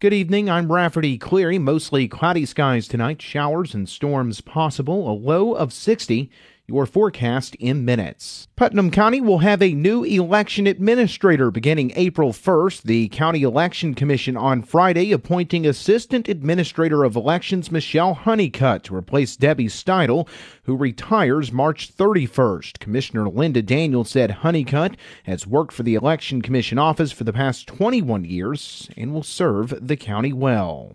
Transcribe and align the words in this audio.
Good 0.00 0.14
evening. 0.14 0.48
I'm 0.48 0.70
Rafferty 0.70 1.18
Cleary. 1.18 1.58
Mostly 1.58 2.06
cloudy 2.06 2.46
skies 2.46 2.86
tonight. 2.86 3.20
Showers 3.20 3.74
and 3.74 3.88
storms 3.88 4.40
possible. 4.40 5.10
A 5.10 5.12
low 5.12 5.54
of 5.54 5.72
60. 5.72 6.30
Your 6.70 6.84
forecast 6.84 7.54
in 7.54 7.86
minutes. 7.86 8.46
Putnam 8.54 8.90
County 8.90 9.22
will 9.22 9.38
have 9.38 9.62
a 9.62 9.72
new 9.72 10.04
election 10.04 10.66
administrator 10.66 11.50
beginning 11.50 11.92
April 11.96 12.30
1st. 12.30 12.82
The 12.82 13.08
County 13.08 13.42
Election 13.42 13.94
Commission 13.94 14.36
on 14.36 14.60
Friday 14.60 15.10
appointing 15.12 15.66
Assistant 15.66 16.28
Administrator 16.28 17.04
of 17.04 17.16
Elections 17.16 17.72
Michelle 17.72 18.12
Honeycutt 18.12 18.84
to 18.84 18.94
replace 18.94 19.34
Debbie 19.34 19.68
Steidel, 19.68 20.28
who 20.64 20.76
retires 20.76 21.50
March 21.50 21.90
31st. 21.96 22.78
Commissioner 22.80 23.30
Linda 23.30 23.62
Daniel 23.62 24.04
said 24.04 24.30
Honeycutt 24.30 24.94
has 25.22 25.46
worked 25.46 25.72
for 25.72 25.84
the 25.84 25.94
Election 25.94 26.42
Commission 26.42 26.78
office 26.78 27.12
for 27.12 27.24
the 27.24 27.32
past 27.32 27.66
21 27.66 28.26
years 28.26 28.90
and 28.94 29.14
will 29.14 29.22
serve 29.22 29.72
the 29.80 29.96
county 29.96 30.34
well. 30.34 30.92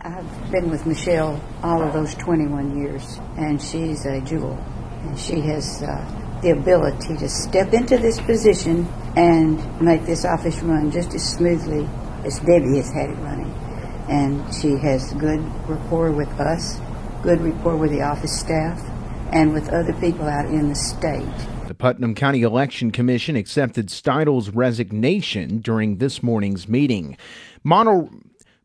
I've 0.00 0.50
been 0.50 0.68
with 0.68 0.84
Michelle 0.84 1.40
all 1.62 1.80
of 1.80 1.92
those 1.92 2.16
21 2.16 2.76
years, 2.76 3.20
and 3.36 3.62
she's 3.62 4.04
a 4.04 4.20
jewel. 4.22 4.60
And 5.02 5.18
she 5.18 5.40
has 5.40 5.82
uh, 5.82 6.40
the 6.42 6.50
ability 6.50 7.16
to 7.16 7.28
step 7.28 7.72
into 7.72 7.98
this 7.98 8.20
position 8.20 8.86
and 9.16 9.80
make 9.80 10.04
this 10.04 10.24
office 10.24 10.60
run 10.60 10.90
just 10.90 11.14
as 11.14 11.24
smoothly 11.24 11.88
as 12.24 12.38
Debbie 12.40 12.76
has 12.76 12.92
had 12.92 13.10
it 13.10 13.18
running. 13.18 13.52
And 14.08 14.54
she 14.54 14.76
has 14.76 15.12
good 15.14 15.40
rapport 15.68 16.12
with 16.12 16.28
us, 16.40 16.78
good 17.22 17.40
rapport 17.40 17.76
with 17.76 17.90
the 17.90 18.02
office 18.02 18.38
staff, 18.38 18.80
and 19.32 19.52
with 19.52 19.68
other 19.70 19.92
people 19.94 20.26
out 20.26 20.46
in 20.46 20.68
the 20.68 20.74
state. 20.74 21.26
The 21.66 21.74
Putnam 21.74 22.14
County 22.14 22.42
Election 22.42 22.92
Commission 22.92 23.34
accepted 23.34 23.90
Steidel's 23.90 24.50
resignation 24.50 25.58
during 25.58 25.96
this 25.96 26.22
morning's 26.22 26.68
meeting. 26.68 27.16
Mono- 27.64 28.08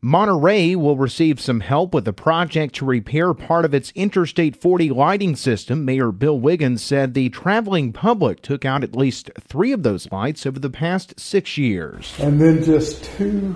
Monterey 0.04 0.74
will 0.74 0.96
receive 0.96 1.40
some 1.40 1.60
help 1.60 1.94
with 1.94 2.08
a 2.08 2.12
project 2.12 2.74
to 2.74 2.84
repair 2.84 3.32
part 3.32 3.64
of 3.64 3.72
its 3.72 3.92
Interstate 3.94 4.56
40 4.56 4.90
lighting 4.90 5.36
system. 5.36 5.84
Mayor 5.84 6.10
Bill 6.10 6.40
Wiggins 6.40 6.82
said 6.82 7.14
the 7.14 7.28
traveling 7.28 7.92
public 7.92 8.42
took 8.42 8.64
out 8.64 8.82
at 8.82 8.96
least 8.96 9.30
three 9.38 9.70
of 9.70 9.84
those 9.84 10.10
lights 10.10 10.44
over 10.44 10.58
the 10.58 10.70
past 10.70 11.20
six 11.20 11.56
years. 11.56 12.16
And 12.18 12.40
then 12.40 12.64
just 12.64 13.04
two 13.16 13.54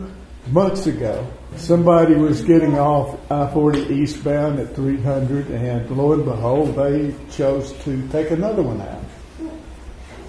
months 0.52 0.86
ago, 0.86 1.26
somebody 1.56 2.14
was 2.14 2.42
getting 2.42 2.78
off 2.78 3.18
I 3.28 3.52
40 3.52 3.92
eastbound 3.92 4.60
at 4.60 4.72
300, 4.76 5.48
and 5.48 5.90
lo 5.90 6.12
and 6.12 6.24
behold, 6.24 6.76
they 6.76 7.12
chose 7.28 7.72
to 7.82 8.06
take 8.10 8.30
another 8.30 8.62
one 8.62 8.80
out. 8.80 9.02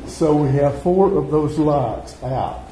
So 0.10 0.36
we 0.36 0.50
have 0.58 0.82
four 0.82 1.16
of 1.16 1.30
those 1.30 1.60
lights 1.60 2.24
out. 2.24 2.67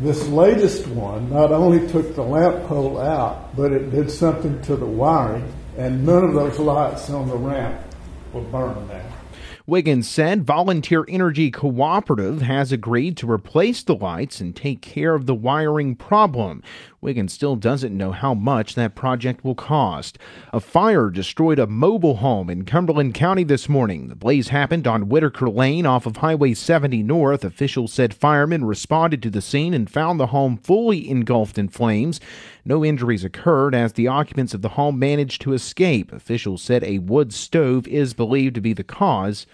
This 0.00 0.26
latest 0.28 0.86
one 0.88 1.30
not 1.30 1.52
only 1.52 1.86
took 1.88 2.14
the 2.14 2.22
lamp 2.22 2.66
pole 2.66 2.98
out, 2.98 3.54
but 3.56 3.72
it 3.72 3.90
did 3.90 4.10
something 4.10 4.60
to 4.62 4.76
the 4.76 4.86
wiring, 4.86 5.52
and 5.76 6.04
none 6.04 6.24
of 6.24 6.34
those 6.34 6.58
lights 6.58 7.10
on 7.10 7.28
the 7.28 7.36
ramp 7.36 7.80
will 8.32 8.42
burn 8.44 8.88
now. 8.88 9.02
Wiggins 9.64 10.08
said 10.08 10.44
Volunteer 10.44 11.04
Energy 11.08 11.52
Cooperative 11.52 12.42
has 12.42 12.72
agreed 12.72 13.16
to 13.18 13.30
replace 13.30 13.84
the 13.84 13.94
lights 13.94 14.40
and 14.40 14.56
take 14.56 14.82
care 14.82 15.14
of 15.14 15.26
the 15.26 15.36
wiring 15.36 15.94
problem. 15.94 16.64
Wiggins 17.02 17.32
still 17.32 17.56
doesn't 17.56 17.96
know 17.96 18.12
how 18.12 18.32
much 18.32 18.76
that 18.76 18.94
project 18.94 19.44
will 19.44 19.56
cost. 19.56 20.18
A 20.52 20.60
fire 20.60 21.10
destroyed 21.10 21.58
a 21.58 21.66
mobile 21.66 22.18
home 22.18 22.48
in 22.48 22.64
Cumberland 22.64 23.12
County 23.12 23.42
this 23.42 23.68
morning. 23.68 24.06
The 24.06 24.14
blaze 24.14 24.50
happened 24.50 24.86
on 24.86 25.08
Whitaker 25.08 25.50
Lane 25.50 25.84
off 25.84 26.06
of 26.06 26.18
Highway 26.18 26.54
70 26.54 27.02
North. 27.02 27.44
Officials 27.44 27.92
said 27.92 28.14
firemen 28.14 28.64
responded 28.64 29.20
to 29.24 29.30
the 29.30 29.42
scene 29.42 29.74
and 29.74 29.90
found 29.90 30.20
the 30.20 30.28
home 30.28 30.56
fully 30.56 31.10
engulfed 31.10 31.58
in 31.58 31.66
flames. 31.66 32.20
No 32.64 32.84
injuries 32.84 33.24
occurred 33.24 33.74
as 33.74 33.94
the 33.94 34.06
occupants 34.06 34.54
of 34.54 34.62
the 34.62 34.68
home 34.68 34.96
managed 34.96 35.42
to 35.42 35.54
escape. 35.54 36.12
Officials 36.12 36.62
said 36.62 36.84
a 36.84 37.00
wood 37.00 37.34
stove 37.34 37.88
is 37.88 38.14
believed 38.14 38.54
to 38.54 38.60
be 38.60 38.74
the 38.74 38.84
cause 38.84 39.44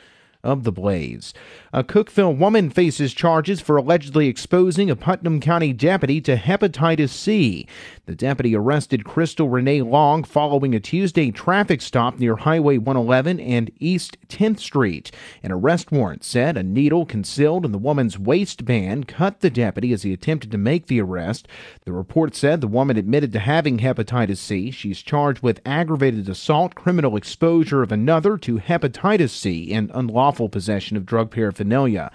of 0.45 0.63
the 0.63 0.71
blaze. 0.73 1.35
A 1.73 1.83
Cookeville 1.83 2.39
woman 2.39 2.71
faces 2.71 3.13
charges 3.13 3.61
for 3.61 3.77
allegedly 3.77 4.29
exposing 4.29 4.89
a 4.89 4.97
Putnam 4.97 5.41
County 5.41 5.73
deputy 5.73 6.21
to 6.23 6.37
hepatitis 6.37 7.11
C. 7.11 7.67
The 8.07 8.15
deputy 8.15 8.55
arrested 8.55 9.05
Crystal 9.05 9.49
Renee 9.49 9.83
Long 9.83 10.23
following 10.23 10.75
a 10.75 10.81
Tuesday 10.81 11.31
traffic 11.31 11.83
stop 11.83 12.19
near 12.19 12.37
Highway 12.37 12.79
111 12.79 13.41
and 13.41 13.71
East 13.81 14.17
10th 14.29 14.61
Street. 14.61 15.11
An 15.43 15.53
arrest 15.53 15.91
warrant 15.91 16.25
said 16.25 16.57
a 16.57 16.63
needle 16.63 17.05
concealed 17.05 17.67
in 17.67 17.73
the 17.73 17.79
woman's 17.79 18.19
waistband 18.19 19.09
cut 19.09 19.41
the 19.41 19.51
deputy 19.51 19.93
as 19.93 20.05
he 20.05 20.13
attempted 20.13 20.53
to 20.53 20.59
make 20.59 20.87
the 20.87 21.01
arrest. 21.01 21.49
The 21.85 21.93
report 21.93 22.35
said 22.35 22.61
the 22.61 22.69
woman 22.69 22.97
admitted 22.97 23.33
to 23.33 23.41
having 23.41 23.79
hepatitis 23.79 24.39
C. 24.39 24.71
She's 24.71 25.03
charged 25.03 25.43
with 25.43 25.61
aggravated 25.67 26.29
assault, 26.29 26.75
criminal 26.75 27.17
exposure 27.17 27.83
of 27.83 27.93
another 27.93 28.39
to 28.39 28.59
hepatitis 28.59 29.31
C, 29.31 29.73
and 29.73 29.91
unlawful 29.93 30.28
possession 30.49 30.97
of 30.97 31.07
drug 31.07 31.31
paraphernalia. 31.31 32.11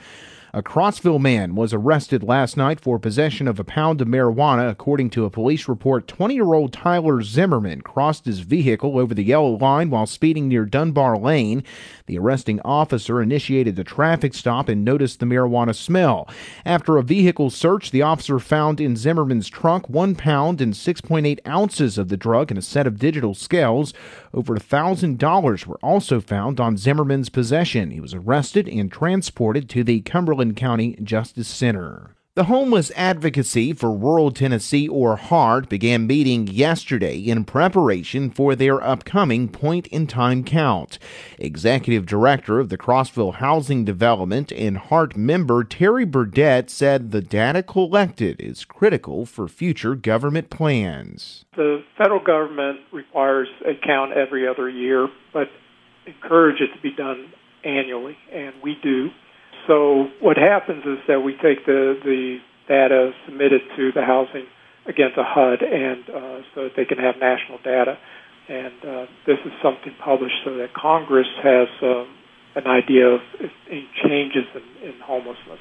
A 0.56 0.62
Crossville 0.62 1.19
man 1.19 1.56
was 1.56 1.74
arrested 1.74 2.22
last 2.22 2.58
night 2.58 2.80
for 2.80 3.00
possession 3.00 3.47
of 3.47 3.59
a 3.59 3.64
pound 3.64 4.02
of 4.02 4.08
marijuana. 4.08 4.69
According 4.69 5.09
to 5.09 5.25
a 5.25 5.31
police 5.31 5.68
report, 5.68 6.08
20 6.08 6.36
year 6.36 6.53
old 6.53 6.72
Tyler 6.72 7.24
Zimmerman 7.24 7.81
crossed 7.81 8.25
his 8.25 8.41
vehicle 8.41 9.00
over 9.00 9.16
the 9.16 9.24
yellow 9.24 9.58
line 9.58 9.90
while 9.90 10.06
speeding 10.06 10.47
near 10.47 10.66
Dunbar 10.66 11.18
Lane. 11.18 11.64
The 12.06 12.19
arresting 12.19 12.59
officer 12.64 13.19
initiated 13.19 13.75
the 13.75 13.84
traffic 13.84 14.36
stop 14.36 14.69
and 14.69 14.86
noticed 14.86 15.19
the 15.19 15.25
marijuana 15.25 15.74
smell. 15.74 16.30
After 16.68 16.97
a 16.97 17.03
vehicle 17.03 17.50
search, 17.50 17.90
the 17.90 18.03
officer 18.03 18.38
found 18.38 18.80
in 18.80 18.96
Zimmerman's 18.96 19.50
trunk 19.50 19.90
one 19.90 20.14
pound 20.14 20.62
and 20.62 20.74
6.8 20.75 21.40
ounces 21.47 21.97
of 21.97 22.09
the 22.09 22.18
drug 22.18 22.52
and 22.52 22.59
a 22.59 22.62
set 22.62 22.85
of 22.85 23.00
digital 23.00 23.34
scales. 23.34 23.91
Over 24.35 24.56
$1,000 24.58 25.66
were 25.66 25.80
also 25.81 26.22
found 26.22 26.59
on 26.59 26.78
Zimmerman's 26.78 27.30
possession. 27.30 27.90
He 27.90 28.00
was 28.00 28.14
arrested 28.14 28.70
and 28.70 28.91
transported 28.91 29.68
to 29.70 29.84
the 29.84 30.02
Cumberland 30.02 30.43
County 30.52 30.98
Justice 31.02 31.48
Center. 31.48 32.16
The 32.36 32.46
Homeless 32.46 32.92
Advocacy 32.96 33.74
for 33.74 33.96
Rural 33.96 34.31
Tennessee, 34.31 34.88
or 34.88 35.18
HART, 35.18 35.70
began 35.70 36.08
meeting 36.08 36.48
yesterday 36.48 37.20
in 37.20 37.46
preparation 37.46 38.31
for 38.31 38.56
their 38.56 38.84
upcoming 38.84 39.48
point 39.48 39.86
in 39.86 40.08
time 40.08 40.44
count. 40.44 40.98
Executive 41.38 42.08
Director 42.08 42.59
of 42.59 42.70
the 42.70 42.78
Crossville 42.78 43.36
Housing 43.36 43.86
Development 43.86 44.52
and 44.52 44.80
HART 44.80 45.16
member 45.16 45.64
Terry 45.64 46.06
Burdett 46.06 46.72
said 46.72 47.12
the 47.12 47.22
data 47.22 47.62
collected 47.62 48.42
is 48.42 48.66
critical 48.66 49.28
for 49.28 49.48
future 49.48 49.94
government 49.94 50.50
plans. 50.50 51.46
The 51.56 51.84
federal 52.00 52.24
government 52.24 52.80
requires 52.92 53.48
a 53.64 53.74
count 53.86 54.14
every 54.14 54.48
other 54.48 54.68
year, 54.68 55.08
but 55.34 55.50
encourage 56.08 56.62
it 56.62 56.76
to 56.76 56.82
be 56.82 56.96
done 56.96 57.32
annually, 57.64 58.18
and 58.32 58.56
we 58.64 58.76
do. 58.82 59.09
So 59.68 60.07
what 60.22 60.38
happens 60.38 60.84
is 60.85 61.00
that 61.07 61.22
we 61.22 61.34
take 61.34 61.66
the 61.66 61.96
the 62.03 62.38
data 62.68 63.12
submitted 63.25 63.62
to 63.78 63.91
the 63.94 64.01
housing 64.01 64.46
against 64.88 65.18
a 65.18 65.24
HUD, 65.24 65.62
and 65.63 66.03
uh, 66.09 66.38
so 66.53 66.63
that 66.68 66.74
they 66.75 66.85
can 66.85 66.97
have 66.97 67.16
national 67.19 67.57
data. 67.63 67.97
And 68.50 68.75
uh, 68.84 69.06
this 69.25 69.40
is 69.46 69.53
something 69.63 69.96
published 70.03 70.35
so 70.44 70.57
that 70.57 70.73
Congress 70.75 71.28
has 71.41 71.68
um, 71.81 72.07
an 72.56 72.68
idea 72.68 73.07
of 73.07 73.22
any 73.72 73.88
changes 74.03 74.44
in, 74.53 74.90
in 74.90 74.96
homelessness. 75.00 75.59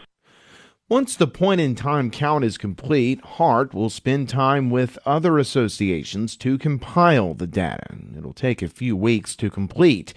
Once 0.93 1.17
the 1.17 1.27
point 1.27 1.59
in 1.59 1.75
time 1.75 2.11
count 2.11 2.45
is 2.45 2.59
complete, 2.59 3.19
HART 3.25 3.73
will 3.73 3.89
spend 3.89 4.29
time 4.29 4.69
with 4.69 4.99
other 5.07 5.39
associations 5.39 6.37
to 6.37 6.59
compile 6.59 7.33
the 7.33 7.47
data. 7.47 7.97
It'll 8.15 8.35
take 8.35 8.61
a 8.61 8.69
few 8.69 8.95
weeks 8.95 9.35
to 9.37 9.49
complete. 9.49 10.13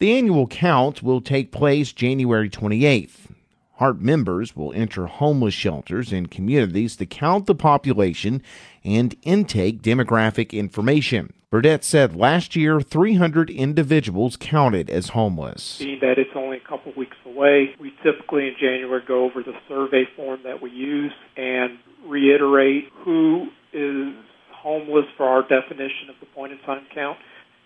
The 0.00 0.12
annual 0.12 0.46
count 0.46 1.02
will 1.02 1.22
take 1.22 1.50
place 1.50 1.94
January 1.94 2.50
28th. 2.50 3.30
HART 3.76 4.02
members 4.02 4.54
will 4.54 4.74
enter 4.74 5.06
homeless 5.06 5.54
shelters 5.54 6.12
and 6.12 6.30
communities 6.30 6.96
to 6.96 7.06
count 7.06 7.46
the 7.46 7.54
population 7.54 8.42
and 8.84 9.16
intake 9.22 9.80
demographic 9.80 10.50
information. 10.50 11.32
Burdett 11.50 11.82
said 11.82 12.14
last 12.14 12.56
year 12.56 12.78
300 12.78 13.48
individuals 13.48 14.36
counted 14.36 14.90
as 14.90 15.10
homeless. 15.10 15.78
Being 15.78 15.98
that 16.02 16.18
it's 16.18 16.36
only 16.36 16.58
a 16.58 16.68
couple 16.68 16.92
weeks 16.94 17.16
away, 17.24 17.70
we 17.80 17.90
typically 18.02 18.48
in 18.48 18.54
January 18.60 19.00
go 19.08 19.24
over 19.24 19.42
the 19.42 19.54
survey 19.66 20.04
form 20.14 20.40
that 20.44 20.60
we 20.60 20.70
use 20.70 21.12
and 21.38 21.78
reiterate 22.06 22.90
who 23.02 23.46
is 23.72 24.12
homeless 24.52 25.06
for 25.16 25.24
our 25.24 25.40
definition 25.40 26.10
of 26.10 26.16
the 26.20 26.26
point 26.34 26.52
in 26.52 26.58
time 26.66 26.84
count. 26.94 27.16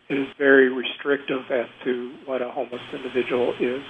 It 0.08 0.14
is 0.14 0.28
very 0.38 0.73
restrictive 0.73 1.50
as 1.50 1.67
to 1.82 2.14
what 2.25 2.40
a 2.40 2.52
homeless 2.52 2.82
individual 2.93 3.52
is. 3.58 3.82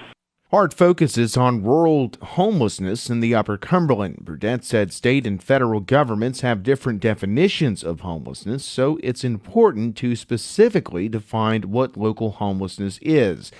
HART 0.53 0.71
focuses 0.71 1.35
on 1.35 1.63
rural 1.63 2.11
homelessness 2.21 3.09
in 3.09 3.21
the 3.21 3.33
Upper 3.33 3.57
Cumberland. 3.57 4.19
Burdett 4.23 4.63
said 4.63 4.93
state 4.93 5.25
and 5.25 5.41
federal 5.41 5.79
governments 5.79 6.41
have 6.41 6.61
different 6.61 6.99
definitions 6.99 7.83
of 7.83 8.01
homelessness, 8.01 8.63
so 8.63 8.99
it's 9.01 9.23
important 9.23 9.97
to 9.97 10.15
specifically 10.15 11.09
define 11.09 11.63
what 11.63 11.97
local 11.97 12.33
homelessness 12.33 12.99
is. 13.01 13.51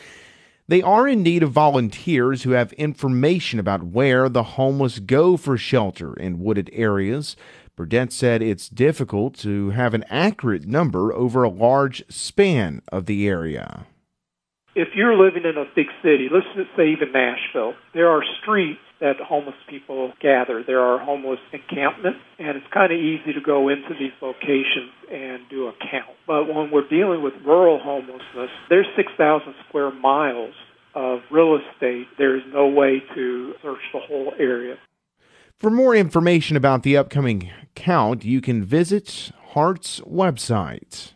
They 0.67 0.83
are 0.83 1.07
in 1.07 1.23
need 1.23 1.41
of 1.41 1.49
volunteers 1.49 2.43
who 2.43 2.51
have 2.51 2.73
information 2.73 3.57
about 3.57 3.81
where 3.81 4.29
the 4.29 4.43
homeless 4.43 4.99
go 4.99 5.35
for 5.35 5.57
shelter 5.57 6.13
in 6.13 6.43
wooded 6.43 6.69
areas. 6.73 7.35
Burdett 7.75 8.13
said 8.13 8.43
it's 8.43 8.69
difficult 8.69 9.33
to 9.39 9.71
have 9.71 9.95
an 9.95 10.05
accurate 10.11 10.67
number 10.67 11.11
over 11.11 11.41
a 11.41 11.49
large 11.49 12.03
span 12.07 12.83
of 12.91 13.07
the 13.07 13.27
area. 13.27 13.87
If 14.75 14.89
you're 14.95 15.15
living 15.15 15.43
in 15.45 15.55
a 15.55 15.65
big 15.75 15.85
city, 16.01 16.29
let's 16.33 16.47
just 16.55 16.75
say 16.75 16.89
even 16.93 17.11
Nashville, 17.11 17.73
there 17.93 18.09
are 18.09 18.23
streets 18.41 18.81
that 18.99 19.17
homeless 19.21 19.55
people 19.69 20.13
gather. 20.19 20.63
There 20.65 20.79
are 20.79 20.97
homeless 20.97 21.39
encampments, 21.51 22.19
and 22.39 22.57
it's 22.57 22.65
kind 22.73 22.91
of 22.91 22.97
easy 22.97 23.33
to 23.33 23.41
go 23.41 23.69
into 23.69 23.93
these 23.99 24.13
locations 24.19 24.89
and 25.11 25.47
do 25.47 25.67
a 25.67 25.73
count. 25.91 26.17
But 26.25 26.45
when 26.45 26.71
we're 26.71 26.87
dealing 26.87 27.21
with 27.21 27.33
rural 27.45 27.79
homelessness, 27.79 28.49
there's 28.69 28.87
6,000 28.95 29.53
square 29.67 29.91
miles 29.91 30.55
of 30.95 31.19
real 31.29 31.59
estate. 31.59 32.07
There 32.17 32.35
is 32.35 32.43
no 32.51 32.67
way 32.67 33.03
to 33.13 33.53
search 33.61 33.81
the 33.93 33.99
whole 33.99 34.33
area. 34.39 34.77
For 35.59 35.69
more 35.69 35.95
information 35.95 36.57
about 36.57 36.81
the 36.81 36.97
upcoming 36.97 37.51
count, 37.75 38.25
you 38.25 38.41
can 38.41 38.63
visit 38.63 39.31
HART's 39.53 40.01
website. 40.01 41.13